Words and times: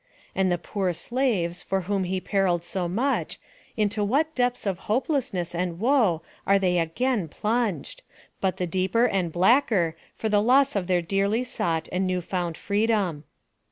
And 0.33 0.51
the 0.51 0.57
poor 0.57 0.93
slaves, 0.93 1.61
for 1.61 1.81
whom 1.81 2.05
he 2.05 2.19
periled 2.19 2.63
so 2.65 2.87
much, 2.87 3.39
into 3.77 4.03
what 4.03 4.33
depths 4.33 4.65
of 4.65 4.79
hopelessness 4.89 5.53
and 5.53 5.77
woe 5.79 6.23
are 6.47 6.57
they 6.57 6.79
again 6.79 7.27
plunged! 7.27 8.01
But 8.39 8.57
the 8.57 8.65
deeper 8.65 9.05
and 9.05 9.31
blacker 9.31 9.95
for 10.17 10.27
the 10.27 10.41
loss 10.41 10.75
of 10.75 10.87
their 10.87 11.03
dearly 11.03 11.43
sought 11.43 11.87
and 11.91 12.07
new 12.07 12.21
found 12.21 12.57
freedom. 12.57 13.25